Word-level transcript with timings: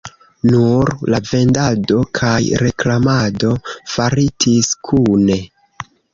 Nur 0.51 0.91
la 1.13 1.19
vendado 1.31 1.99
kaj 2.21 2.33
reklamado 2.63 3.53
faritis 3.93 4.73
kune. 4.91 5.41